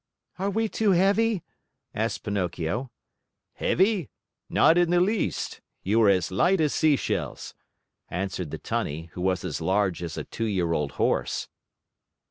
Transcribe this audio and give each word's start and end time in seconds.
"Are 0.39 0.49
we 0.49 0.67
too 0.67 0.93
heavy?" 0.93 1.43
asked 1.93 2.23
Pinocchio. 2.23 2.89
"Heavy? 3.53 4.09
Not 4.49 4.75
in 4.75 4.89
the 4.89 4.99
least. 4.99 5.61
You 5.83 6.01
are 6.01 6.09
as 6.09 6.31
light 6.31 6.59
as 6.59 6.73
sea 6.73 6.95
shells," 6.95 7.53
answered 8.09 8.49
the 8.49 8.57
Tunny, 8.57 9.11
who 9.13 9.21
was 9.21 9.45
as 9.45 9.61
large 9.61 10.01
as 10.01 10.17
a 10.17 10.23
two 10.23 10.45
year 10.45 10.73
old 10.73 10.93
horse. 10.93 11.49